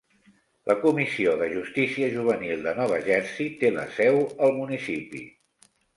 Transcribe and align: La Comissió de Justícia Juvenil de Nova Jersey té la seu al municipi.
La 0.69 0.75
Comissió 0.85 1.33
de 1.41 1.49
Justícia 1.51 2.09
Juvenil 2.15 2.65
de 2.69 2.73
Nova 2.79 2.99
Jersey 3.11 3.53
té 3.61 3.71
la 3.79 3.85
seu 3.99 4.19
al 4.47 4.57
municipi. 4.63 5.23